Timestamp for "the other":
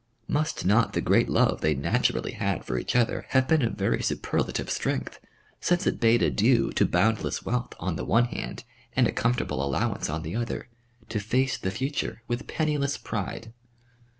10.23-10.69